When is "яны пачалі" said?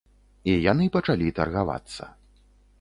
0.71-1.35